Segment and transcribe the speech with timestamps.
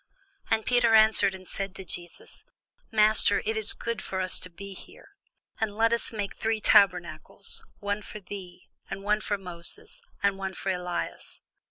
[0.49, 2.43] And Peter answered and said to Jesus,
[2.91, 5.09] Master, it is good for us to be here:
[5.59, 10.55] and let us make three tabernacles; one for thee, and one for Moses, and one
[10.55, 11.41] for Elias.